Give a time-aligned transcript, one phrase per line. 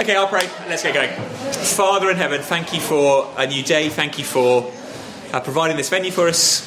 [0.00, 0.48] Okay, I'll pray.
[0.66, 1.10] Let's get going.
[1.52, 3.90] Father in heaven, thank you for a new day.
[3.90, 4.72] Thank you for
[5.30, 6.62] uh, providing this venue for us.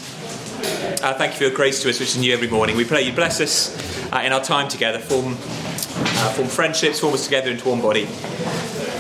[1.01, 2.77] Uh, thank you for your grace to us, which is new every morning.
[2.77, 3.75] We pray you bless us
[4.13, 8.07] uh, in our time together, form, uh, form friendships, form us together into one body,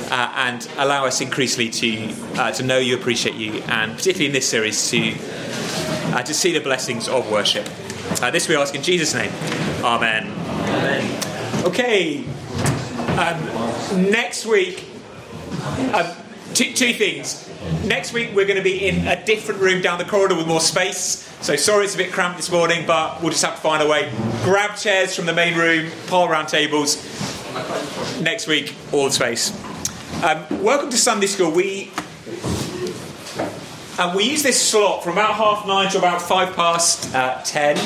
[0.09, 4.31] uh, and allow us increasingly to uh, to know you, appreciate you, and particularly in
[4.31, 5.11] this series to
[6.23, 7.69] to see the blessings of worship.
[8.31, 9.31] this we ask in Jesus' name.
[9.83, 10.25] Amen.
[10.25, 11.65] Amen.
[11.65, 12.25] Okay.
[13.13, 14.83] Um, next week,
[15.93, 16.07] um,
[16.55, 17.47] two, two things.
[17.85, 20.59] Next week, we're going to be in a different room down the corridor with more
[20.59, 21.29] space.
[21.39, 23.87] So, sorry it's a bit cramped this morning, but we'll just have to find a
[23.87, 24.11] way.
[24.43, 26.97] Grab chairs from the main room, pile around tables.
[28.19, 29.51] Next week, all the space.
[30.23, 31.51] Um, welcome to Sunday School.
[31.51, 31.91] We
[33.99, 37.77] and we use this slot from about half nine to about five past uh, ten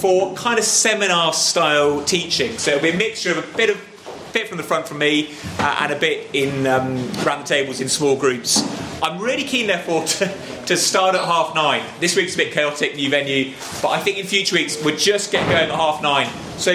[0.00, 2.56] for kind of seminar style teaching.
[2.56, 3.91] So it'll be a mixture of a bit of
[4.32, 7.80] bit from the front from me uh, and a bit in um, around the tables
[7.80, 8.62] in small groups.
[9.02, 10.26] I'm really keen, therefore, to,
[10.66, 11.82] to start at half nine.
[12.00, 15.32] This week's a bit chaotic, new venue, but I think in future weeks we'll just
[15.32, 16.28] get going at half nine.
[16.56, 16.72] So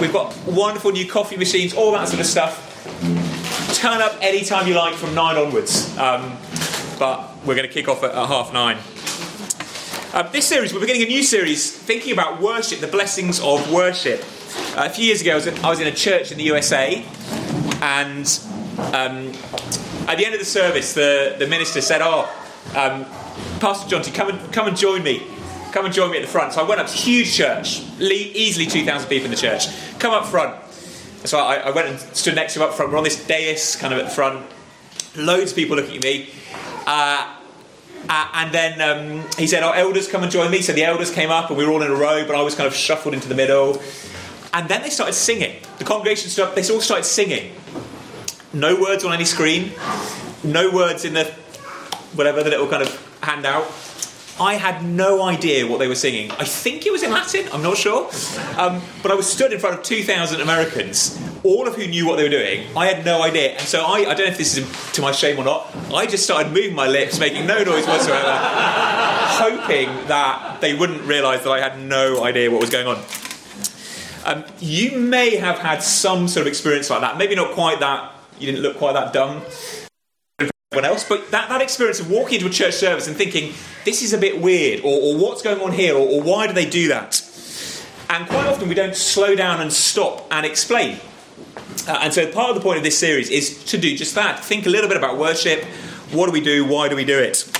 [0.00, 2.66] we've got wonderful new coffee machines, all that sort of stuff.
[3.74, 5.96] Turn up anytime you like from nine onwards.
[5.96, 6.36] Um,
[6.98, 8.76] but we're going to kick off at, at half nine.
[10.12, 14.24] Um, this series, we're beginning a new series thinking about worship, the blessings of worship.
[14.76, 17.04] A few years ago, I was, in, I was, in, a church in the USA,
[17.82, 18.26] and
[18.78, 19.32] um,
[20.08, 22.28] at the end of the service, the, the minister said, Oh,
[22.76, 23.04] um,
[23.60, 25.22] Pastor Jonty, come and, come and join me.
[25.72, 26.52] Come and join me at the front.
[26.54, 29.66] So I went up to huge church, easily 2,000 people in the church.
[29.98, 30.56] Come up front.
[31.24, 32.90] So I, I went and stood next to him up front.
[32.90, 34.44] We're on this dais, kind of at the front.
[35.16, 36.30] Loads of people looking at me.
[36.86, 37.36] Uh,
[38.08, 41.10] uh, and then um, he said, "Oh, elders, come and join me." So the elders
[41.10, 43.12] came up, and we were all in a row, but I was kind of shuffled
[43.12, 43.80] into the middle.
[44.52, 45.56] And then they started singing.
[45.78, 47.52] The congregation started, they all started singing.
[48.52, 49.72] No words on any screen,
[50.42, 51.24] no words in the
[52.14, 53.72] whatever, the little kind of handout.
[54.40, 56.30] I had no idea what they were singing.
[56.32, 58.10] I think it was in Latin, I'm not sure.
[58.56, 62.16] Um, but I was stood in front of 2,000 Americans, all of who knew what
[62.16, 62.66] they were doing.
[62.74, 63.50] I had no idea.
[63.50, 66.06] And so I, I don't know if this is to my shame or not, I
[66.06, 71.50] just started moving my lips, making no noise whatsoever, hoping that they wouldn't realise that
[71.50, 73.04] I had no idea what was going on.
[74.24, 77.16] Um, you may have had some sort of experience like that.
[77.16, 79.42] Maybe not quite that, you didn't look quite that dumb
[80.72, 83.52] everyone else, but that, that experience of walking into a church service and thinking,
[83.84, 86.52] this is a bit weird, or, or what's going on here, or, or why do
[86.52, 87.20] they do that?
[88.08, 91.00] And quite often we don't slow down and stop and explain.
[91.88, 94.44] Uh, and so part of the point of this series is to do just that.
[94.44, 95.64] Think a little bit about worship.
[96.12, 96.64] What do we do?
[96.64, 97.50] Why do we do it?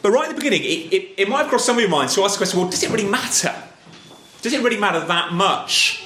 [0.00, 2.14] But right at the beginning, it, it, it might have crossed some of your minds
[2.14, 3.52] to ask the question well, does it really matter?
[4.44, 6.02] Does it really matter that much?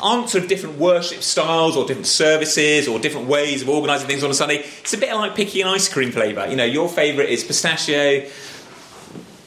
[0.00, 4.22] aren't sort of different worship styles or different services or different ways of organising things
[4.22, 4.58] on a Sunday.
[4.58, 6.46] It's a bit like picking an ice cream flavour.
[6.46, 8.30] You know, your favourite is pistachio,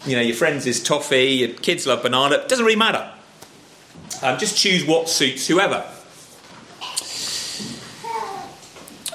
[0.06, 2.36] you know, your friends is toffee, your kids love banana.
[2.36, 3.14] It doesn't really matter.
[4.22, 5.86] Um, just choose what suits whoever.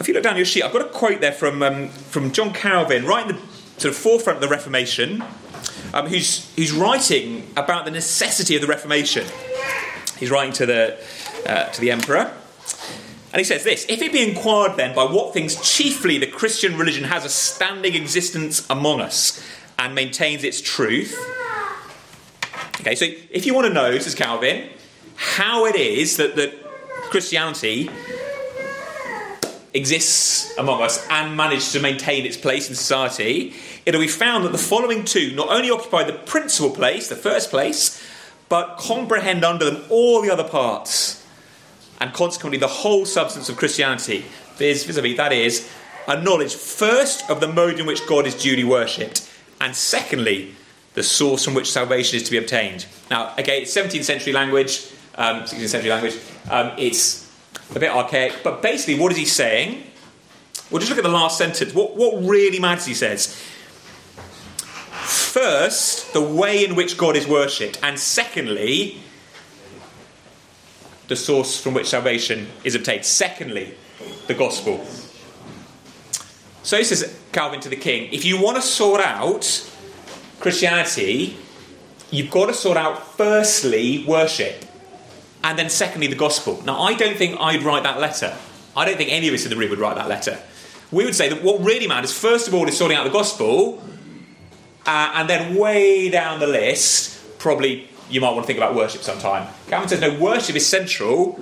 [0.00, 2.54] If you look down your sheet, I've got a quote there from, um, from John
[2.54, 3.42] Calvin, right in the
[3.76, 5.22] sort of forefront of the Reformation,
[5.94, 9.24] um, who's, who's writing about the necessity of the Reformation.
[10.18, 10.98] He's writing to the,
[11.46, 12.32] uh, to the emperor.
[13.32, 16.76] And he says this If it be inquired then by what things chiefly the Christian
[16.76, 19.42] religion has a standing existence among us
[19.78, 21.16] and maintains its truth.
[22.80, 24.68] Okay, so if you want to know, says Calvin,
[25.14, 26.52] how it is that, that
[27.10, 27.88] Christianity
[29.74, 33.54] exists among us and manages to maintain its place in society,
[33.84, 37.50] it'll be found that the following two not only occupy the principal place, the first
[37.50, 38.02] place,
[38.48, 41.26] but comprehend under them all the other parts,
[42.00, 44.24] and consequently the whole substance of Christianity.
[44.56, 45.68] Vis vis that is,
[46.06, 49.28] a knowledge first of the mode in which God is duly worshipped,
[49.60, 50.54] and secondly,
[50.92, 52.86] the source from which salvation is to be obtained.
[53.10, 54.86] Now, again, it's 17th century language,
[55.16, 56.16] um, 16th century language.
[56.48, 57.23] Um, it's
[57.74, 59.84] a bit archaic, but basically, what is he saying?
[60.70, 61.74] Well, just look at the last sentence.
[61.74, 63.40] What, what really matters, he says,
[65.04, 68.98] First, the way in which God is worshipped, and secondly,
[71.08, 73.04] the source from which salvation is obtained.
[73.04, 73.74] Secondly,
[74.26, 74.84] the gospel.
[76.62, 79.70] So he says, Calvin to the king, if you want to sort out
[80.40, 81.36] Christianity,
[82.10, 84.64] you've got to sort out firstly worship,
[85.44, 86.60] and then secondly the gospel.
[86.64, 88.34] Now, I don't think I'd write that letter.
[88.76, 90.38] I don't think any of us in the room would write that letter.
[90.90, 93.80] We would say that what really matters, first of all, is sorting out the gospel,
[94.86, 99.02] uh, and then way down the list, probably you might want to think about worship
[99.02, 99.46] sometime.
[99.68, 101.40] Calvin says, no, worship is central,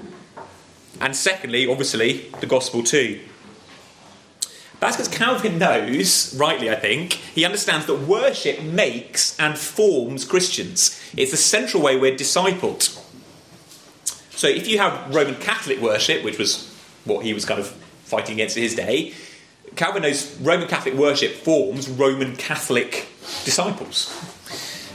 [1.00, 3.20] And secondly, obviously, the gospel too.
[4.78, 11.00] That's because Calvin knows, rightly I think, he understands that worship makes and forms Christians.
[11.16, 13.00] It's the central way we're discipled.
[14.34, 16.68] So if you have Roman Catholic worship, which was
[17.04, 17.68] what he was kind of
[18.04, 19.14] fighting against in his day,
[19.76, 23.08] Calvin knows Roman Catholic worship forms Roman Catholic
[23.44, 24.12] disciples.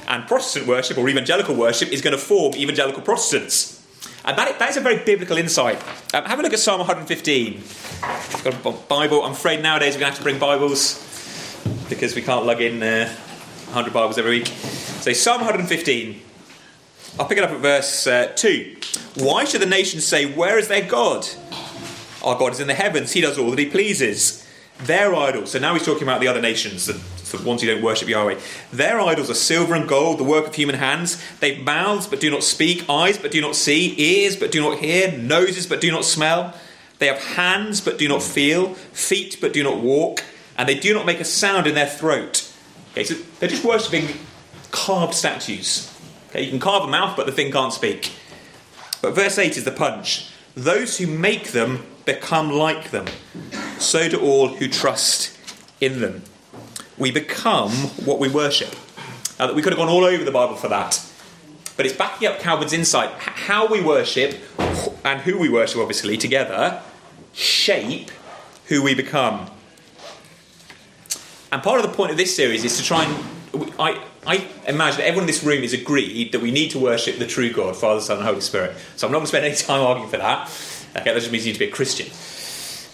[0.07, 3.77] And Protestant worship or evangelical worship is going to form evangelical Protestants.
[4.23, 5.77] And that, that is a very biblical insight.
[6.13, 7.53] Um, have a look at Psalm 115.
[7.53, 9.23] You've got a Bible.
[9.23, 11.03] I'm afraid nowadays we're going to have to bring Bibles
[11.89, 13.07] because we can't lug in uh,
[13.67, 14.47] 100 Bibles every week.
[14.47, 16.21] So, Psalm 115.
[17.19, 18.75] I'll pick it up at verse uh, 2.
[19.15, 21.27] Why should the nations say, Where is their God?
[22.23, 24.45] Our God is in the heavens, He does all that He pleases.
[24.79, 26.93] Their idols, so now he's talking about the other nations, the,
[27.35, 28.39] the ones who don't worship Yahweh.
[28.71, 31.19] Their idols are silver and gold, the work of human hands.
[31.39, 34.77] They've mouths but do not speak, eyes but do not see, ears but do not
[34.77, 36.53] hear, noses but do not smell.
[36.99, 40.23] They have hands but do not feel, feet but do not walk,
[40.59, 42.47] and they do not make a sound in their throat.
[42.91, 44.09] Okay, so they're just worshipping
[44.69, 45.91] carved statues.
[46.29, 48.11] Okay, you can carve a mouth, but the thing can't speak.
[49.01, 50.29] But verse 8 is the punch.
[50.55, 53.05] Those who make them become like them.
[53.77, 55.37] So do all who trust
[55.79, 56.23] in them.
[56.97, 57.71] We become
[58.05, 58.75] what we worship.
[59.39, 61.03] Now, we could have gone all over the Bible for that.
[61.75, 63.11] But it's backing up Calvin's insight.
[63.19, 64.35] How we worship
[65.05, 66.81] and who we worship, obviously, together
[67.33, 68.09] shape
[68.65, 69.51] who we become.
[71.51, 73.36] And part of the point of this series is to try and.
[73.79, 77.27] I, I imagine everyone in this room is agreed that we need to worship the
[77.27, 78.75] true God, Father, Son, and Holy Spirit.
[78.95, 80.47] So I'm not going to spend any time arguing for that.
[80.95, 82.07] Okay, that just means you need to be a Christian.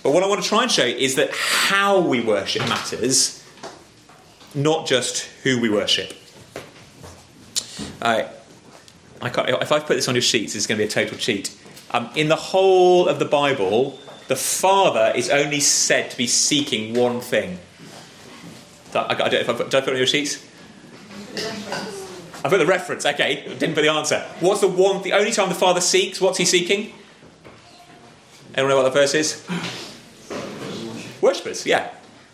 [0.04, 3.44] But what I want to try and show is that how we worship matters,
[4.54, 6.14] not just who we worship.
[8.02, 8.30] I
[9.26, 11.56] if I put this on your sheets, it's going to be a total cheat.
[11.92, 13.98] Um, in the whole of the Bible,
[14.28, 17.60] the Father is only said to be seeking one thing.
[18.96, 20.46] I, I if I put, did I put on your sheets?
[22.46, 23.06] I put the reference.
[23.06, 24.20] Okay, didn't put the answer.
[24.40, 25.02] What's the one?
[25.02, 26.94] The only time the Father seeks, what's he seeking?
[28.56, 29.46] Anyone know what the verse is?
[31.22, 31.66] Worshippers.
[31.66, 31.90] Yeah.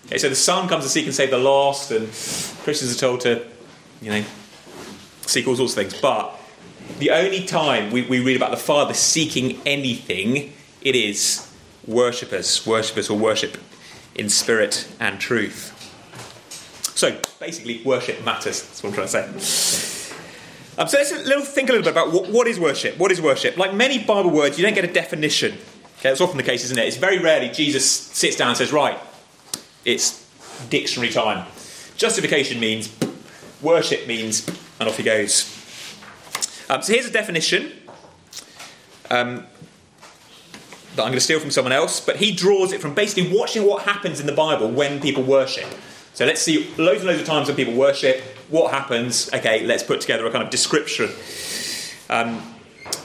[0.08, 2.08] Okay, so the Son comes to seek and save the lost, and
[2.64, 3.46] Christians are told to,
[4.02, 4.24] you know,
[5.22, 6.02] seek all sorts of things.
[6.02, 6.36] But
[6.98, 10.52] the only time we, we read about the Father seeking anything,
[10.82, 11.48] it is
[11.86, 13.58] worshippers, worshippers or worship
[14.16, 15.76] in spirit and truth.
[17.00, 18.62] So basically, worship matters.
[18.62, 20.16] That's what I'm trying to say.
[20.78, 22.98] Um, so let's little, think a little bit about what, what is worship.
[22.98, 23.56] What is worship?
[23.56, 25.54] Like many Bible words, you don't get a definition.
[25.54, 26.86] Okay, that's often the case, isn't it?
[26.86, 29.00] It's very rarely Jesus sits down and says, "Right,
[29.86, 30.30] it's
[30.70, 31.48] dictionary time."
[31.96, 32.94] Justification means,
[33.62, 34.46] worship means,
[34.82, 35.46] and off he goes.
[36.70, 37.72] Um, so here's a definition
[39.10, 39.48] um,
[40.98, 43.66] that I'm going to steal from someone else, but he draws it from basically watching
[43.66, 45.68] what happens in the Bible when people worship.
[46.14, 49.32] So let's see loads and loads of times when people worship, what happens.
[49.34, 51.10] Okay, let's put together a kind of description.
[52.10, 52.56] Um,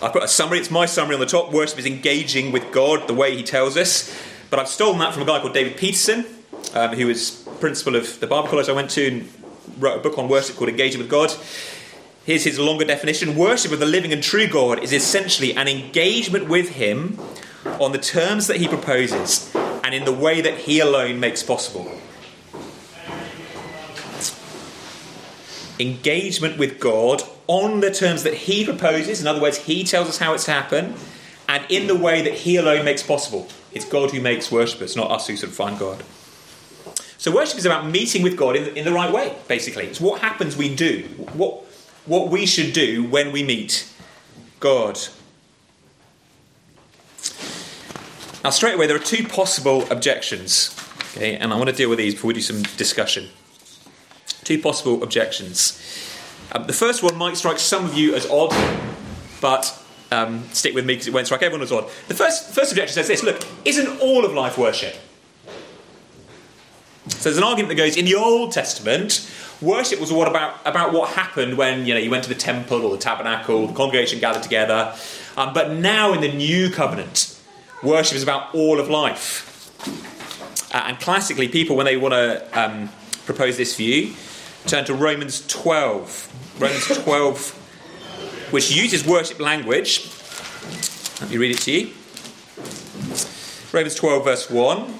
[0.02, 1.52] I put a summary, it's my summary on the top.
[1.52, 4.14] Worship is engaging with God the way He tells us.
[4.50, 6.26] But I've stolen that from a guy called David Peterson,
[6.74, 7.30] um, who was
[7.60, 9.28] principal of the Bible college I went to and
[9.78, 11.32] wrote a book on worship called Engaging with God.
[12.24, 16.48] Here's his longer definition Worship of the living and true God is essentially an engagement
[16.48, 17.18] with Him
[17.80, 21.90] on the terms that He proposes and in the way that He alone makes possible.
[25.78, 29.20] Engagement with God on the terms that He proposes.
[29.20, 30.94] In other words, He tells us how it's to happen,
[31.48, 33.48] and in the way that He alone makes possible.
[33.72, 36.04] It's God who makes worshippers, not us who sort of find God.
[37.18, 39.86] So worship is about meeting with God in the, in the right way, basically.
[39.86, 41.02] It's what happens we do,
[41.32, 41.64] what,
[42.06, 43.88] what we should do when we meet
[44.60, 44.98] God.
[48.44, 50.76] Now, straight away, there are two possible objections,
[51.12, 53.30] okay, and I want to deal with these before we do some discussion.
[54.44, 55.80] Two possible objections.
[56.52, 58.54] Um, the first one might strike some of you as odd,
[59.40, 59.82] but
[60.12, 61.90] um, stick with me because it won't strike everyone as odd.
[62.08, 64.94] The first, first objection says this look, isn't all of life worship?
[67.08, 70.92] So there's an argument that goes in the Old Testament, worship was what about, about
[70.92, 74.20] what happened when you know you went to the temple or the tabernacle, the congregation
[74.20, 74.94] gathered together.
[75.36, 77.38] Um, but now in the New Covenant,
[77.82, 79.50] worship is about all of life.
[80.72, 82.88] Uh, and classically, people when they want to um,
[83.26, 84.14] propose this view,
[84.66, 86.56] turn to Romans 12.
[86.60, 90.10] Romans 12, which uses worship language.
[91.20, 91.92] Let me read it to you.
[93.72, 94.94] Romans 12, verse 1.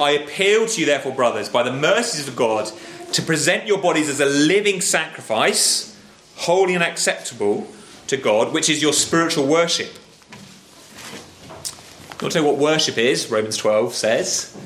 [0.00, 2.70] I appeal to you, therefore, brothers, by the mercies of God,
[3.12, 5.98] to present your bodies as a living sacrifice,
[6.36, 7.68] holy and acceptable
[8.06, 9.90] to God, which is your spiritual worship.
[12.22, 14.56] I'll tell you what worship is, Romans 12 says.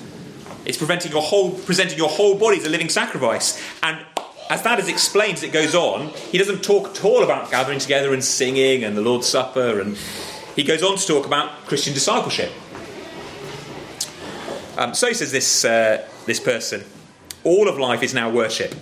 [0.64, 3.61] It's preventing your whole, presenting your whole body as a living sacrifice.
[3.83, 4.04] And
[4.50, 7.78] as that is explained as it goes on, he doesn't talk at all about gathering
[7.78, 9.97] together and singing and the Lord's Supper, and
[10.56, 12.52] he goes on to talk about Christian discipleship.
[14.76, 16.85] Um, so says this, uh, this person
[17.44, 18.75] all of life is now worship.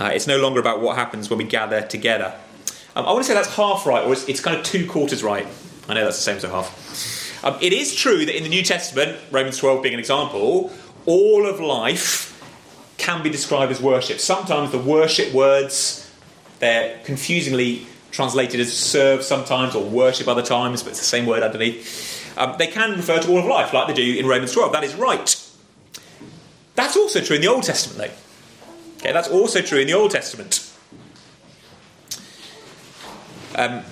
[0.00, 2.34] Uh, it's no longer about what happens when we gather together.
[2.96, 5.22] Um, I want to say that's half right, or it's, it's, kind of two quarters
[5.22, 5.46] right.
[5.88, 7.13] I know that's the same as a half.
[7.44, 10.72] Um, it is true that in the New Testament, Romans 12 being an example,
[11.04, 12.30] all of life
[12.96, 14.18] can be described as worship.
[14.18, 16.10] Sometimes the worship words,
[16.58, 21.42] they're confusingly translated as serve sometimes or worship other times, but it's the same word
[21.42, 22.34] underneath.
[22.38, 24.72] Um, they can refer to all of life like they do in Romans 12.
[24.72, 25.52] That is right.
[26.76, 28.98] That's also true in the Old Testament, though.
[29.00, 30.72] Okay, that's also true in the Old Testament.
[33.54, 33.84] Um,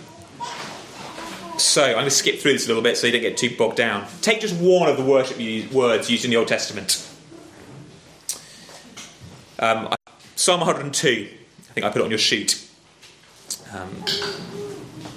[1.72, 3.56] so I'm going to skip through this a little bit so you don't get too
[3.56, 4.06] bogged down.
[4.20, 5.38] Take just one of the worship
[5.72, 7.08] words used in the Old Testament.
[9.58, 9.88] Um,
[10.36, 11.28] Psalm 102.
[11.30, 12.68] I think I put it on your sheet.
[13.72, 13.88] Um,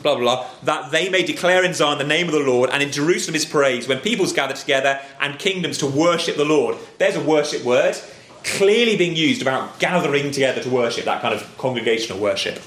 [0.01, 2.81] blah, blah, blah, that they may declare in Zion the name of the Lord, and
[2.81, 6.77] in Jerusalem his praise, when peoples gather together and kingdoms to worship the Lord.
[6.99, 7.97] There's a worship word,
[8.45, 12.61] clearly being used about gathering together to worship, that kind of congregational worship.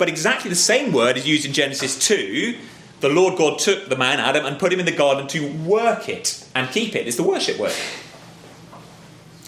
[0.00, 2.56] But exactly the same word is used in Genesis 2.
[3.00, 6.08] The Lord God took the man, Adam, and put him in the garden to work
[6.08, 7.06] it and keep it.
[7.06, 7.74] It's the worship word.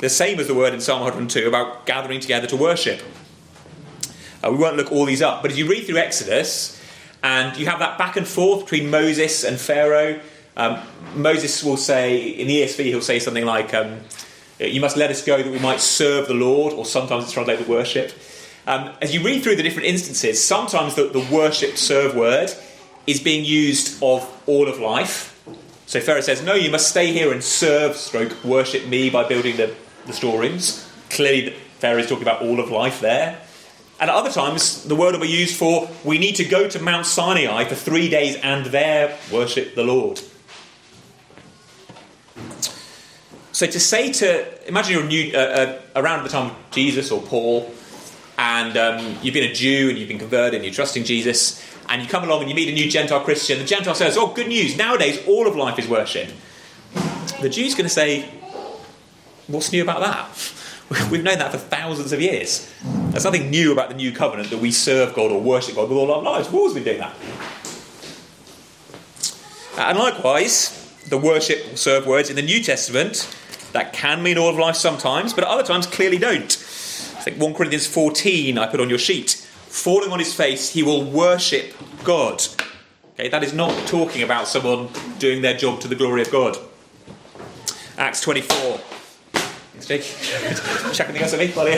[0.01, 3.01] The same as the word in Psalm 102 about gathering together to worship.
[4.45, 6.79] Uh, we won't look all these up, but as you read through Exodus,
[7.23, 10.21] and you have that back and forth between Moses and Pharaoh,
[10.59, 10.83] um,
[11.15, 14.01] Moses will say, in the ESV, he'll say something like, um,
[14.59, 17.67] You must let us go that we might serve the Lord, or sometimes it's translated
[17.69, 18.13] worship.
[18.67, 22.53] Um, as you read through the different instances, sometimes the, the worship serve word
[23.07, 25.29] is being used of all of life.
[25.87, 29.57] So Pharaoh says, No, you must stay here and serve, stroke, worship me by building
[29.57, 29.75] the,
[30.07, 30.89] the storerooms.
[31.11, 31.51] Clearly,
[31.81, 33.41] Pharaoh is talking about all of life there.
[34.01, 36.81] And at other times, the word will be used for we need to go to
[36.81, 40.21] Mount Sinai for three days and there worship the Lord.
[43.53, 47.21] So to say to imagine you're new, uh, uh, around the time of Jesus or
[47.21, 47.73] Paul,
[48.43, 52.03] and um, you've been a Jew and you've been converted and you're trusting Jesus, and
[52.03, 53.61] you come along and you meet a new Gentile Christian.
[53.61, 54.77] The Gentile says, "Oh, good news!
[54.77, 56.29] Nowadays, all of life is worship."
[57.41, 58.23] The Jew's going to say,
[59.47, 62.69] "What's new about that?" We've known that for thousands of years.
[63.11, 65.97] There's nothing new about the new covenant that we serve God or worship God with
[65.97, 66.49] all our lives.
[66.49, 67.15] We've always been doing that.
[69.79, 73.33] And likewise, the worship or serve words in the New Testament
[73.73, 76.51] that can mean all of life sometimes, but at other times clearly don't.
[77.23, 79.31] I think 1 Corinthians 14 I put on your sheet.
[79.69, 82.43] Falling on his face, he will worship God.
[83.15, 84.89] Okay, that is not talking about someone
[85.21, 86.57] doing their job to the glory of God.
[87.97, 88.57] Acts 24.
[89.79, 90.03] Thanks, Jake.
[90.93, 91.69] Checking the else at me while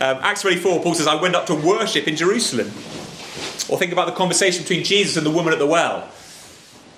[0.00, 2.68] um, Acts 24, Paul says, I went up to worship in Jerusalem.
[3.68, 6.10] Or think about the conversation between Jesus and the woman at the well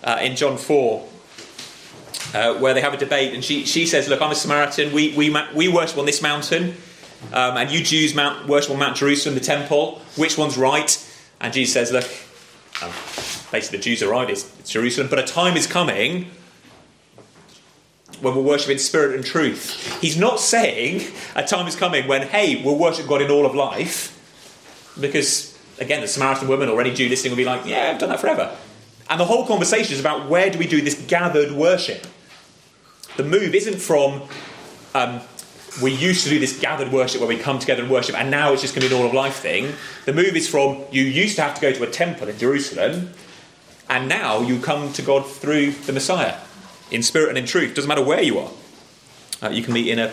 [0.04, 1.08] uh, in John 4,
[2.34, 5.14] uh, where they have a debate, and she, she says, Look, I'm a Samaritan, we,
[5.14, 6.74] we, we worship on this mountain,
[7.32, 10.00] um, and you Jews mount, worship on Mount Jerusalem, the temple.
[10.16, 10.96] Which one's right?
[11.40, 12.04] And Jesus says, Look,
[12.82, 12.90] um,
[13.50, 16.26] basically the Jews are right, it's, it's Jerusalem, but a time is coming
[18.20, 20.00] when we'll worship in spirit and truth.
[20.00, 23.54] He's not saying a time is coming when, hey, we'll worship God in all of
[23.54, 24.16] life,
[25.00, 28.10] because, again, the Samaritan woman or any Jew listening will be like, yeah, I've done
[28.10, 28.54] that forever.
[29.08, 32.06] And the whole conversation is about where do we do this gathered worship.
[33.16, 34.22] The move isn't from
[34.94, 35.20] um,
[35.82, 38.52] we used to do this gathered worship where we come together and worship, and now
[38.52, 39.72] it's just going to be an all of life thing.
[40.04, 43.12] The move is from you used to have to go to a temple in Jerusalem,
[43.88, 46.38] and now you come to God through the Messiah
[46.90, 47.74] in spirit and in truth.
[47.74, 48.50] Doesn't matter where you are.
[49.42, 50.12] Uh, you can meet in a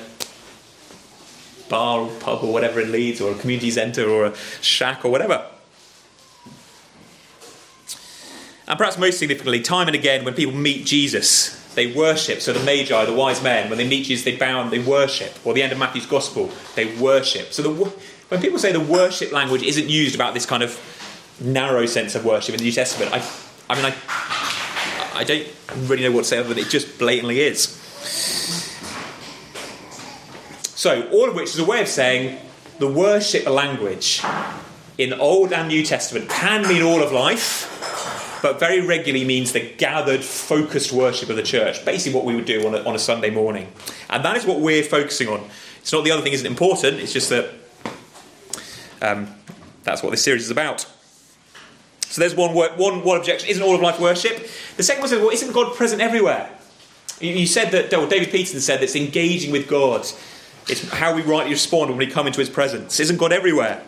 [1.69, 5.11] bar or pub or whatever in Leeds, or a community centre, or a shack, or
[5.11, 5.45] whatever.
[8.67, 12.41] And perhaps most significantly, time and again, when people meet Jesus, they worship.
[12.41, 15.34] So the Magi, the wise men, when they meet Jesus, they bow and they worship.
[15.46, 17.53] Or the end of Matthew's Gospel, they worship.
[17.53, 20.77] So the, when people say the worship language isn't used about this kind of
[21.39, 23.24] narrow sense of worship in the New Testament, I,
[23.69, 25.48] I mean, I, I don't
[25.88, 27.67] really know what to say other than it just blatantly is.
[30.75, 32.39] So, all of which is a way of saying
[32.79, 34.22] the worship language
[34.98, 37.76] in Old and New Testament can mean all of life,
[38.41, 41.84] but very regularly means the gathered, focused worship of the church.
[41.86, 43.72] Basically, what we would do on a, on a Sunday morning.
[44.10, 45.44] And that is what we're focusing on.
[45.79, 47.50] It's not the other thing isn't important, it's just that
[49.01, 49.27] um,
[49.84, 50.86] that's what this series is about.
[52.01, 53.50] So there's one, one, one objection.
[53.50, 54.50] Isn't all of life worship?
[54.77, 56.50] The second one says, well, isn't God present everywhere?
[57.20, 60.01] You, you said that, well, David Peterson said that it's engaging with God.
[60.70, 63.00] It's how we rightly respond when we come into his presence.
[63.00, 63.84] Isn't God everywhere?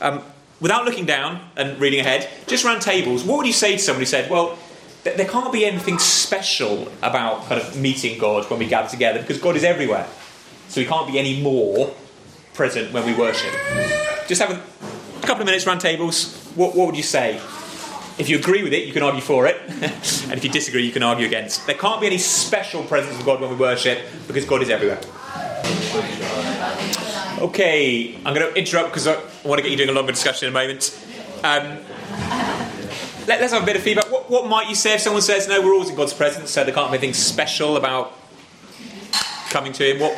[0.00, 0.22] Um,
[0.60, 4.00] without looking down and reading ahead, just round tables, what would you say to someone
[4.00, 4.58] who said, well,
[5.04, 9.20] th- there can't be anything special about kind of meeting God when we gather together
[9.20, 10.06] because God is everywhere.
[10.68, 11.94] So he can't be any more
[12.54, 13.52] present when we worship.
[14.26, 16.34] Just have a couple of minutes round tables.
[16.54, 17.40] What, what would you say?
[18.18, 19.56] If you agree with it, you can argue for it.
[19.70, 21.66] and if you disagree, you can argue against.
[21.66, 25.00] There can't be any special presence of God when we worship because God is everywhere.
[27.40, 29.14] Okay, I'm going to interrupt because I
[29.44, 30.98] want to get you doing a longer discussion in a moment.
[31.44, 31.78] Um,
[33.28, 34.10] let, us have a bit of feedback.
[34.10, 36.64] What, what, might you say if someone says, no, we're always in God's presence, so
[36.64, 38.12] there can't be anything special about
[39.50, 40.00] coming to Him?
[40.00, 40.14] What?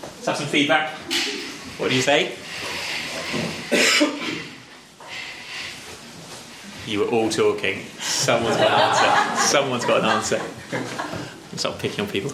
[0.00, 0.90] Let's have some feedback.
[1.78, 2.34] What do you say?
[6.86, 7.84] you were all talking.
[8.00, 9.36] Someone's got an answer.
[9.40, 10.40] Someone's got an answer.
[11.56, 12.32] Stop picking on people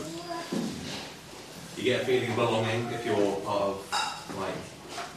[1.81, 4.55] you get a feeling of belonging if you're part of like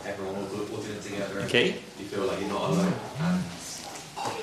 [0.05, 0.43] everyone all,
[0.83, 1.39] in it together.
[1.41, 1.67] Okay.
[1.67, 3.43] You feel like you're not alone, and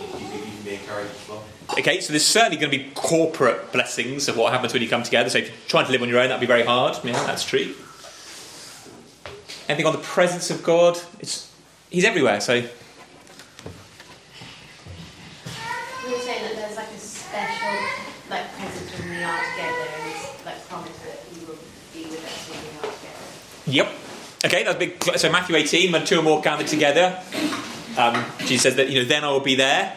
[0.00, 1.45] you, you, you can be encouraged as well.
[1.79, 5.03] Okay, so there's certainly going to be corporate blessings of what happens when you come
[5.03, 5.31] together.
[5.31, 6.99] So if you're trying to live on your own, that'd be very hard.
[7.05, 7.75] Yeah, that's true.
[9.69, 10.99] Anything on the presence of God?
[11.21, 11.50] It's
[11.91, 12.41] He's everywhere.
[12.41, 12.62] So you
[16.05, 17.77] were saying that there's like a special
[18.29, 21.59] like presence when we are together, and it's like promise that He will
[21.93, 23.27] be with us when we are together.
[23.71, 23.89] Yep.
[24.45, 25.03] Okay, that's big.
[25.19, 27.23] So Matthew 18, when two or more gathered together,
[27.97, 29.97] um, Jesus says that you know then I will be there,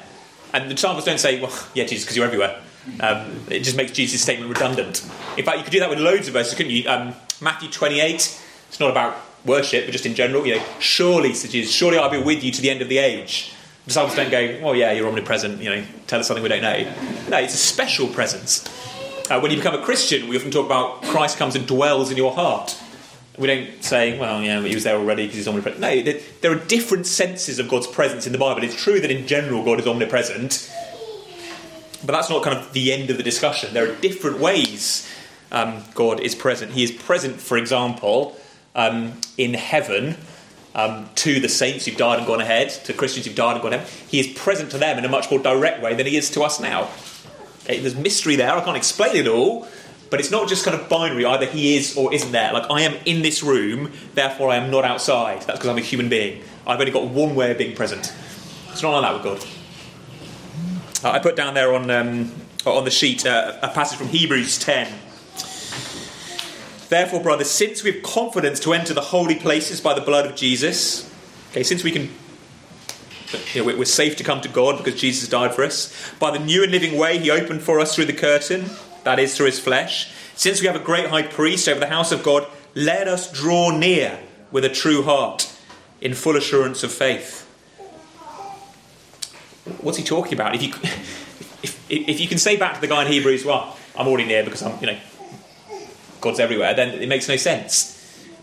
[0.54, 2.60] and the disciples don't say, "Well, yeah, Jesus, because you're everywhere."
[3.00, 5.02] Um, it just makes Jesus' statement redundant.
[5.38, 6.88] In fact, you could do that with loads of verses, couldn't you?
[6.90, 8.40] Um, Matthew 28.
[8.68, 9.16] It's not about
[9.46, 10.46] worship, but just in general.
[10.46, 12.98] You know, surely, says Jesus, surely I'll be with you to the end of the
[12.98, 13.54] age.
[13.86, 16.62] The disciples don't go, "Oh yeah, you're omnipresent." You know, tell us something we don't
[16.62, 16.94] know.
[17.30, 18.66] No, it's a special presence.
[19.30, 22.18] Uh, when you become a Christian, we often talk about Christ comes and dwells in
[22.18, 22.78] your heart.
[23.38, 25.82] We don't say, well, yeah, he was there already because he's omnipresent.
[25.82, 26.02] No,
[26.42, 28.64] there are different senses of God's presence in the Bible.
[28.64, 30.72] It's true that in general God is omnipresent,
[32.06, 33.74] but that's not kind of the end of the discussion.
[33.74, 35.10] There are different ways
[35.52, 36.74] um, God is present.
[36.74, 38.38] He is present, for example,
[38.76, 40.18] um, in heaven
[40.76, 43.74] um, to the saints who've died and gone ahead, to Christians who've died and gone
[43.74, 43.88] ahead.
[44.08, 46.42] He is present to them in a much more direct way than he is to
[46.42, 46.90] us now.
[47.64, 48.52] Okay, there's mystery there.
[48.52, 49.68] I can't explain it all,
[50.14, 51.26] but it's not just kind of binary.
[51.26, 52.54] Either he is or isn't there.
[52.54, 55.42] Like I am in this room, therefore I am not outside.
[55.42, 56.44] That's because I'm a human being.
[56.68, 58.14] I've only got one way of being present.
[58.70, 59.42] It's not like that with
[61.02, 61.04] God.
[61.04, 62.32] Uh, I put down there on um,
[62.64, 64.94] on the sheet uh, a passage from Hebrews 10.
[66.90, 70.36] Therefore, brothers, since we have confidence to enter the holy places by the blood of
[70.36, 71.12] Jesus,
[71.50, 72.12] okay, since we can
[73.56, 75.92] you know, we're safe to come to God because Jesus died for us.
[76.20, 78.70] By the new and living way He opened for us through the curtain,
[79.04, 80.12] that is, through His flesh.
[80.36, 83.70] Since we have a great high priest over the house of God, let us draw
[83.70, 84.20] near
[84.52, 85.52] with a true heart
[86.02, 87.42] in full assurance of faith.
[89.82, 90.56] What's he talking about?
[90.56, 90.70] If you,
[91.64, 94.44] if, if you can say back to the guy in Hebrews, well, I'm already near
[94.44, 94.98] because I'm, you know,
[96.20, 97.94] God's everywhere, then it makes no sense.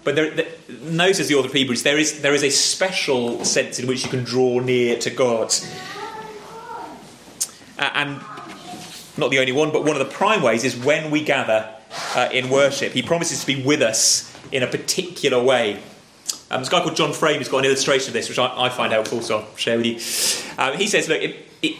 [0.02, 0.48] But there, there,
[0.82, 4.10] notice the author of Hebrews, there is, there is a special sense in which you
[4.10, 5.52] can draw near to God.
[7.78, 8.20] Uh, and
[9.16, 11.72] not the only one, but one of the prime ways is when we gather
[12.14, 12.92] uh, in worship.
[12.92, 15.82] He promises to be with us in a particular way.
[16.50, 18.68] Um, a guy called John Frame who's got an illustration of this, which I, I
[18.68, 19.94] find helpful, so I'll share with you.
[20.58, 21.76] Um, he says, look, it, it,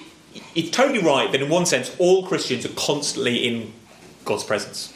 [0.54, 3.72] it's totally right that in one sense all Christians are constantly in
[4.24, 4.92] God's presence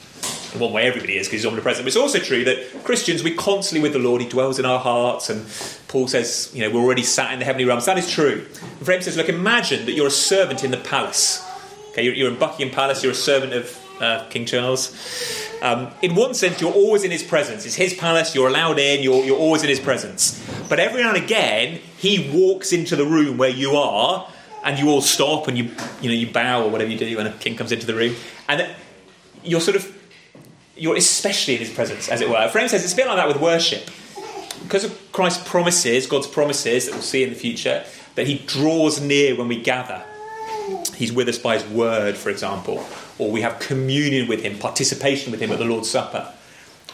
[0.55, 1.85] in one way everybody is because he's omnipresent.
[1.85, 4.23] But it's also true that Christians, we're constantly with the Lord.
[4.23, 5.29] He dwells in our hearts.
[5.29, 5.47] And
[5.89, 7.87] Paul says, you know, we're already sat in the heavenly realms.
[7.87, 8.47] That is true.
[8.61, 11.45] And Frame says, look, imagine that you're a servant in the palace.
[11.95, 13.05] Okay, you're, you're in Buckingham Palace.
[13.05, 14.93] You're a servant of uh, King Charles.
[15.63, 17.65] Um, in one sense, you're always in his presence.
[17.65, 18.35] It's his palace.
[18.35, 19.01] You're allowed in.
[19.01, 20.45] You're, you're always in his presence.
[20.69, 24.29] But every now and again, he walks into the room where you are,
[24.65, 25.71] and you all stop and you,
[26.03, 28.17] you know, you bow or whatever you do when a king comes into the room,
[28.49, 28.75] and
[29.45, 29.97] you're sort of
[30.77, 32.49] you're especially in his presence, as it were.
[32.49, 33.89] Frame says it's a bit like that with worship.
[34.65, 37.85] Because of Christ's promises, God's promises that we'll see in the future,
[38.17, 40.03] that he draws near when we gather.
[40.97, 42.87] He's with us by his word, for example,
[43.19, 46.33] or we have communion with him, participation with him at the Lord's Supper,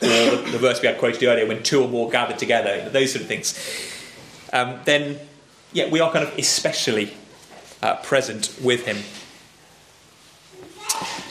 [0.02, 3.12] or the, the verse we had quoted earlier, when two or more gathered together, those
[3.12, 3.58] sort of things.
[4.52, 5.18] Um, then,
[5.72, 7.14] yeah, we are kind of especially
[7.82, 8.98] uh, present with him.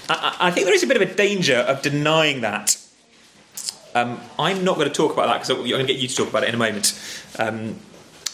[0.09, 2.77] I, I, think there is a bit of a danger of denying that.
[3.93, 6.15] Um, I'm not going to talk about that because I'm going to get you to
[6.15, 6.93] talk about it in a moment.
[7.37, 7.75] Um,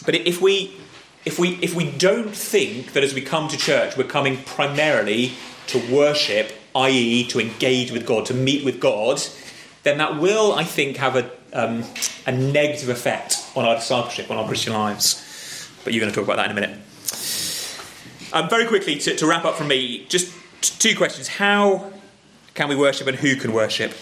[0.04, 0.76] But if we,
[1.26, 5.32] if, we, if we don't think that as we come to church we're coming primarily
[5.66, 9.20] to worship, i.e., to engage with God, to meet with God,
[9.82, 11.84] then that will, I think, have a, um,
[12.26, 15.68] a negative effect on our discipleship, on our Christian lives.
[15.84, 16.78] But you're going to talk about that in a minute.
[18.32, 20.32] Um, very quickly, to, to wrap up from me, just
[20.80, 21.28] two questions.
[21.28, 21.92] How
[22.54, 23.92] can we worship and who can worship?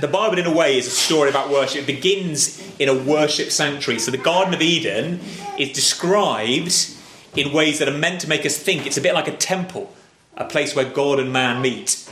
[0.00, 1.82] The Bible, in a way, is a story about worship.
[1.82, 4.00] It begins in a worship sanctuary.
[4.00, 5.20] So the Garden of Eden
[5.58, 6.96] is described
[7.36, 9.92] in ways that are meant to make us think it's a bit like a temple,
[10.38, 12.08] a place where God and man meet.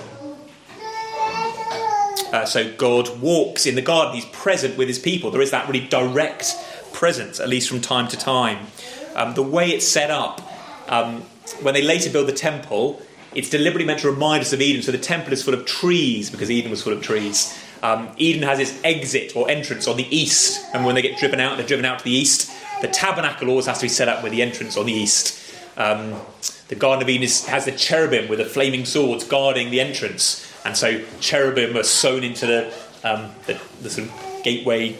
[2.30, 5.30] Uh, so God walks in the garden, he's present with his people.
[5.30, 6.56] There is that really direct
[6.92, 8.66] presence, at least from time to time.
[9.14, 10.42] Um, the way it's set up,
[10.88, 11.22] um,
[11.62, 13.00] when they later build the temple,
[13.34, 14.82] it's deliberately meant to remind us of Eden.
[14.82, 17.58] So the temple is full of trees because Eden was full of trees.
[17.82, 21.40] Um, Eden has its exit or entrance on the east, and when they get driven
[21.40, 22.50] out, they're driven out to the east.
[22.80, 25.54] The tabernacle always has to be set up with the entrance on the east.
[25.76, 26.20] Um,
[26.68, 30.50] the Garden of Eden is, has the cherubim with the flaming swords guarding the entrance,
[30.64, 34.96] and so cherubim are sewn into the, um, the, the sort of gateway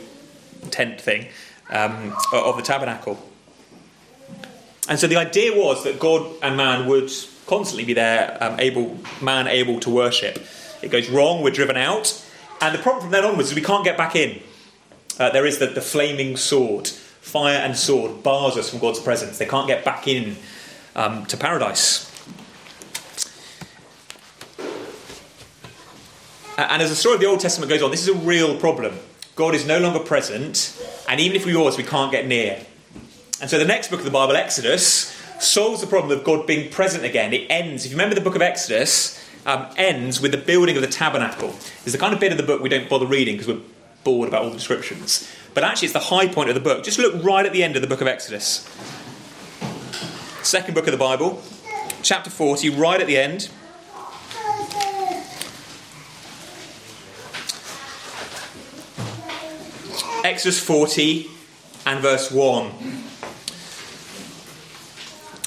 [0.70, 1.28] tent thing
[1.70, 3.18] um, of the tabernacle.
[4.88, 7.10] And so the idea was that God and man would
[7.46, 10.38] constantly be there, um, able man able to worship.
[10.82, 12.24] It goes wrong, we're driven out,
[12.60, 14.40] and the problem from then onwards is we can't get back in.
[15.18, 19.38] Uh, there is the, the flaming sword, fire and sword bars us from God's presence.
[19.38, 20.36] They can't get back in
[20.94, 22.04] um, to paradise.
[26.56, 28.98] And as the story of the Old Testament goes on, this is a real problem.
[29.36, 30.76] God is no longer present,
[31.08, 32.60] and even if we was, we can't get near.
[33.40, 36.68] And so the next book of the Bible, Exodus, solves the problem of God being
[36.72, 37.32] present again.
[37.32, 40.82] It ends, if you remember the book of Exodus, um, ends with the building of
[40.82, 41.48] the tabernacle.
[41.82, 43.62] It's the kind of bit of the book we don't bother reading because we're
[44.04, 45.28] bored about all the descriptions.
[45.54, 46.84] But actually, it's the high point of the book.
[46.84, 48.68] Just look right at the end of the book of Exodus.
[50.42, 51.42] Second book of the Bible,
[52.02, 53.48] chapter 40, right at the end.
[60.24, 61.26] Exodus 40
[61.86, 62.70] and verse 1.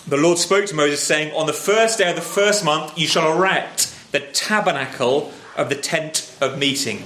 [0.08, 3.08] The Lord spoke to Moses, saying, On the first day of the first month you
[3.08, 3.81] shall erect
[4.12, 7.04] the tabernacle of the tent of meeting.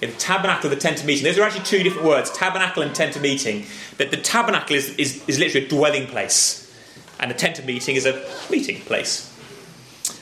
[0.00, 1.24] In the tabernacle of the tent of meeting.
[1.24, 3.66] Those are actually two different words, tabernacle and tent of meeting.
[3.98, 6.74] That the tabernacle is, is, is literally a dwelling place,
[7.18, 9.26] and the tent of meeting is a meeting place.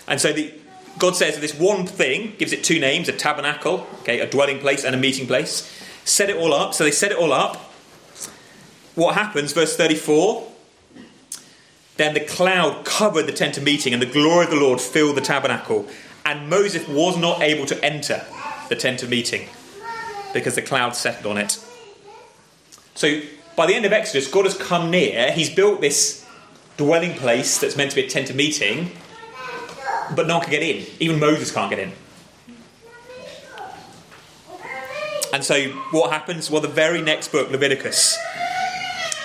[0.08, 0.52] And so the,
[0.98, 4.58] God says that this one thing gives it two names a tabernacle, okay, a dwelling
[4.58, 5.72] place, and a meeting place.
[6.04, 6.74] Set it all up.
[6.74, 7.56] So they set it all up.
[8.94, 10.48] What happens, verse 34?
[11.98, 15.16] Then the cloud covered the tent of meeting, and the glory of the Lord filled
[15.16, 15.86] the tabernacle.
[16.24, 18.24] And Moses was not able to enter
[18.68, 19.48] the tent of meeting
[20.32, 21.58] because the cloud settled on it.
[22.94, 23.20] So
[23.56, 25.32] by the end of Exodus, God has come near.
[25.32, 26.24] He's built this
[26.76, 28.92] dwelling place that's meant to be a tent of meeting,
[30.14, 30.86] but no one can get in.
[31.00, 31.92] Even Moses can't get in.
[35.32, 36.48] And so what happens?
[36.48, 38.16] Well, the very next book, Leviticus,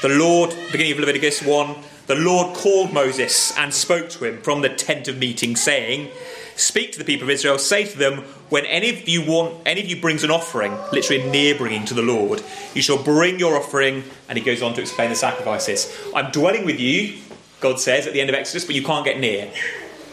[0.01, 1.75] the Lord, beginning of Leviticus 1,
[2.07, 6.09] the Lord called Moses and spoke to him from the tent of meeting, saying,
[6.55, 9.81] Speak to the people of Israel, say to them, when any of you want any
[9.81, 12.43] of you brings an offering, literally near bringing to the Lord,
[12.75, 15.91] you shall bring your offering, and he goes on to explain the sacrifices.
[16.13, 17.17] I'm dwelling with you,
[17.59, 19.51] God says at the end of Exodus, but you can't get near.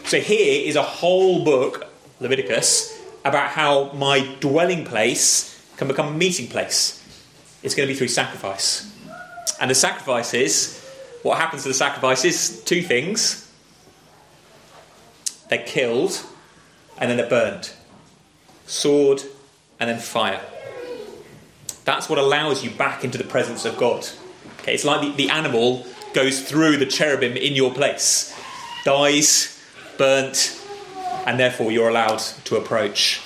[0.05, 1.87] So here is a whole book,
[2.19, 6.97] Leviticus, about how my dwelling place can become a meeting place.
[7.61, 8.91] It's going to be through sacrifice.
[9.59, 10.80] And the sacrifices
[11.23, 12.63] what happens to the sacrifices?
[12.63, 13.51] Two things.
[15.49, 16.23] They're killed
[16.97, 17.71] and then they're burned.
[18.65, 19.21] Sword
[19.79, 20.41] and then fire.
[21.83, 24.07] That's what allows you back into the presence of God.
[24.59, 28.37] Okay, it's like the, the animal goes through the cherubim in your place,
[28.85, 29.59] dies,
[29.97, 30.61] burnt,
[31.25, 33.21] and therefore you're allowed to approach.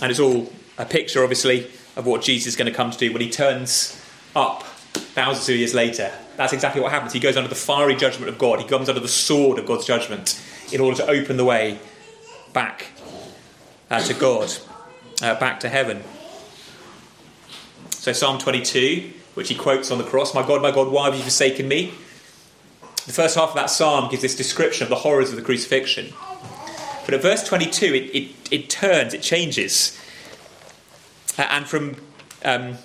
[0.00, 3.12] And it's all a picture, obviously, of what Jesus is going to come to do
[3.12, 4.00] when he turns
[4.34, 4.65] up
[4.98, 6.12] thousands of years later.
[6.36, 7.12] That's exactly what happens.
[7.12, 9.86] He goes under the fiery judgment of God, he comes under the sword of God's
[9.86, 10.40] judgment
[10.72, 11.78] in order to open the way
[12.52, 12.86] back
[13.90, 14.52] uh, to God,
[15.22, 16.02] uh, back to heaven.
[17.90, 21.14] So, Psalm 22, which he quotes on the cross My God, my God, why have
[21.14, 21.92] you forsaken me?
[23.06, 26.12] The first half of that psalm gives this description of the horrors of the crucifixion.
[27.04, 29.96] But at verse 22, it, it, it turns, it changes.
[31.38, 31.96] And from
[32.44, 32.78] um,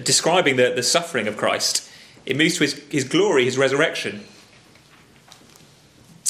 [0.00, 1.88] describing the, the suffering of Christ,
[2.24, 4.24] it moves to his, his glory, his resurrection.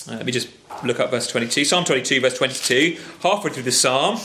[0.08, 0.48] Uh, let me just
[0.84, 1.64] look up verse 22.
[1.64, 2.98] Psalm 22, verse 22.
[3.22, 4.18] Halfway through the psalm,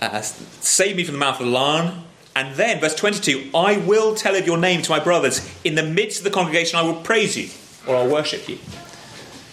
[0.00, 2.04] uh, save me from the mouth of the lion.
[2.34, 5.48] And then, verse 22, I will tell of your name to my brothers.
[5.64, 7.50] In the midst of the congregation, I will praise you,
[7.86, 8.58] or I'll worship you.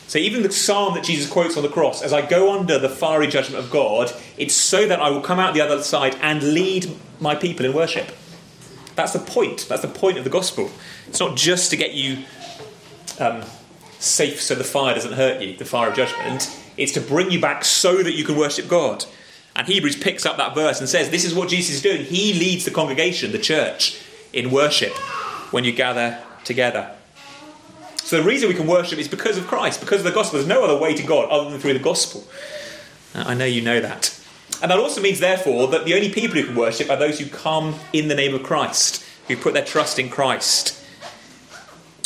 [0.08, 2.88] So, even the psalm that Jesus quotes on the cross, as I go under the
[2.88, 6.42] fiery judgment of God, it's so that I will come out the other side and
[6.54, 6.90] lead
[7.20, 8.12] my people in worship.
[8.96, 9.68] That's the point.
[9.68, 10.72] That's the point of the gospel.
[11.08, 12.24] It's not just to get you
[13.20, 13.44] um,
[14.00, 16.58] safe so the fire doesn't hurt you, the fire of judgment.
[16.78, 19.06] It's to bring you back so that you can worship God.
[19.56, 22.06] And Hebrews picks up that verse and says, This is what Jesus is doing.
[22.06, 24.00] He leads the congregation, the church,
[24.32, 24.94] in worship
[25.52, 26.97] when you gather together.
[28.08, 30.40] So the reason we can worship is because of Christ, because of the gospel.
[30.40, 32.26] There's no other way to God other than through the gospel.
[33.14, 34.18] Uh, I know you know that.
[34.62, 37.26] And that also means, therefore, that the only people who can worship are those who
[37.26, 40.82] come in the name of Christ, who put their trust in Christ.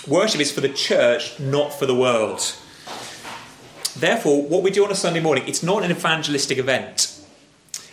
[0.08, 2.40] Worship is for the church, not for the world.
[3.96, 7.16] Therefore, what we do on a Sunday morning, it's not an evangelistic event.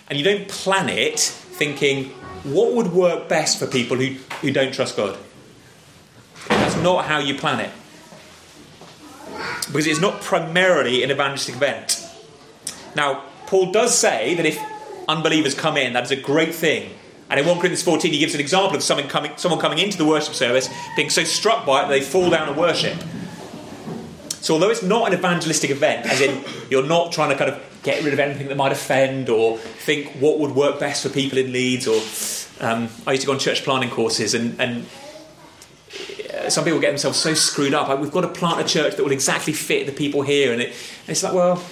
[0.08, 2.06] And you don't plan it thinking,
[2.42, 5.18] what would work best for people who, who don't trust God?
[6.48, 7.70] That's not how you plan it.
[9.66, 12.04] Because it's not primarily an evangelistic event.
[12.94, 14.58] Now, Paul does say that if
[15.08, 16.92] unbelievers come in, that is a great thing.
[17.30, 19.98] And in 1 Corinthians 14, he gives an example of someone coming, someone coming into
[19.98, 22.96] the worship service being so struck by it that they fall down and worship.
[24.40, 27.62] So, although it's not an evangelistic event, as in you're not trying to kind of
[27.82, 31.38] get rid of anything that might offend or think what would work best for people
[31.38, 32.00] in Leeds, or
[32.64, 34.86] um, I used to go on church planning courses, and, and
[36.52, 37.88] some people get themselves so screwed up.
[37.88, 40.62] Like, we've got to plant a church that will exactly fit the people here, and,
[40.62, 41.62] it, and it's like, well,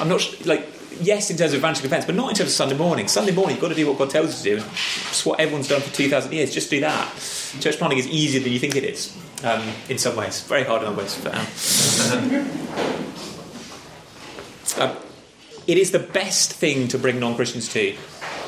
[0.00, 0.66] I'm not sh- like
[1.00, 3.08] yes in terms of evangelistic events, but not in terms of Sunday morning.
[3.08, 4.66] Sunday morning, you've got to do what God tells you to do.
[4.66, 6.52] It's what everyone's done for 2,000 years.
[6.52, 7.08] Just do that.
[7.60, 10.42] Church planting is easier than you think it is um, in some ways.
[10.42, 11.20] Very hard in other ways.
[11.22, 11.40] But, um,
[14.90, 14.96] um,
[15.66, 17.90] it is the best thing to bring non Christians to.
[17.90, 17.98] And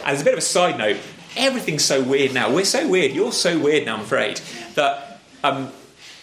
[0.06, 0.96] as a bit of a side note,
[1.36, 2.52] everything's so weird now.
[2.52, 3.12] We're so weird.
[3.12, 4.40] You're so weird now, I'm afraid,
[4.80, 5.68] that um,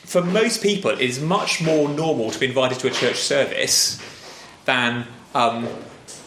[0.05, 4.01] for most people, it is much more normal to be invited to a church service
[4.65, 5.67] than um,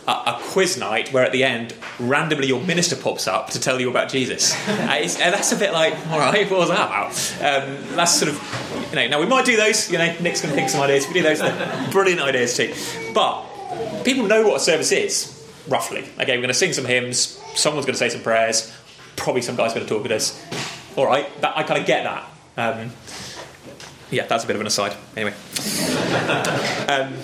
[0.06, 3.80] a, a, quiz night where at the end randomly your minister pops up to tell
[3.80, 4.54] you about Jesus.
[4.68, 7.12] uh, and that's a bit like, all right, what was that about?
[7.40, 9.90] Um, that's sort of, you know, now we might do those.
[9.90, 11.06] You know, Nick's going to think some ideas.
[11.08, 11.40] We do those,
[11.90, 12.74] brilliant ideas too.
[13.14, 13.44] But
[14.04, 15.36] people know what a service is
[15.68, 16.00] roughly.
[16.20, 17.40] Okay, we're going to sing some hymns.
[17.54, 18.72] Someone's going to say some prayers.
[19.16, 20.79] Probably some guy's going to talk with us.
[21.00, 22.28] All right, that, I kind of get that.
[22.58, 22.90] Um,
[24.10, 24.94] yeah, that's a bit of an aside.
[25.16, 25.34] Anyway.
[26.90, 27.14] Um,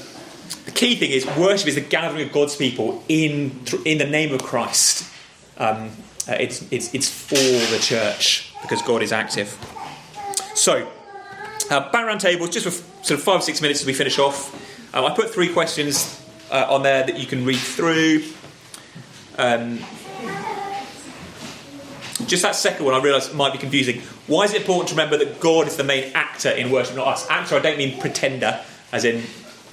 [0.64, 4.32] the key thing is worship is the gathering of God's people in, in the name
[4.32, 5.12] of Christ.
[5.58, 5.90] Um,
[6.26, 9.48] uh, it's, it's, it's for the church because God is active.
[10.54, 10.90] So,
[11.68, 12.70] uh, background tables, just for
[13.04, 14.54] sort of five or six minutes as we finish off.
[14.94, 18.22] Um, I put three questions uh, on there that you can read through.
[19.36, 19.80] Um,
[22.26, 24.00] just that second one, I realise might be confusing.
[24.26, 27.06] Why is it important to remember that God is the main actor in worship, not
[27.06, 27.28] us?
[27.28, 28.60] Actor, I don't mean pretender,
[28.92, 29.22] as in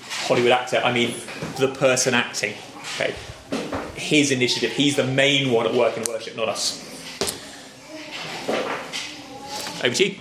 [0.09, 0.77] Hollywood actor.
[0.77, 1.15] I mean
[1.57, 2.53] the person acting.
[2.95, 3.15] Okay,
[3.95, 4.71] his initiative.
[4.71, 6.89] He's the main one at work in worship, not us.
[9.83, 10.15] Over to you.